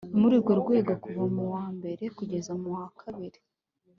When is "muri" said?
0.23-0.33